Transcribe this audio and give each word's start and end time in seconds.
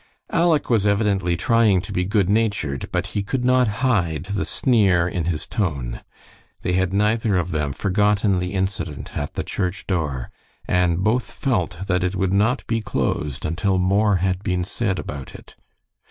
Aleck 0.31 0.67
was 0.67 0.87
evidently 0.87 1.37
trying 1.37 1.79
to 1.81 1.91
be 1.93 2.05
good 2.05 2.27
natured, 2.27 2.89
but 2.91 3.05
he 3.13 3.21
could 3.21 3.45
not 3.45 3.67
hide 3.85 4.23
the 4.23 4.45
sneer 4.45 5.07
in 5.07 5.25
his 5.25 5.45
tone. 5.45 6.01
They 6.63 6.73
had 6.73 6.91
neither 6.91 7.37
of 7.37 7.51
them 7.51 7.71
forgotten 7.71 8.39
the 8.39 8.55
incident 8.55 9.15
at 9.15 9.35
the 9.35 9.43
church 9.43 9.85
door, 9.85 10.31
and 10.67 11.03
both 11.03 11.29
felt 11.29 11.85
that 11.85 12.03
it 12.03 12.15
would 12.15 12.33
not 12.33 12.65
be 12.65 12.81
closed 12.81 13.45
until 13.45 13.77
more 13.77 14.15
had 14.15 14.41
been 14.41 14.63
said 14.63 14.97
about 14.97 15.35
it. 15.35 15.53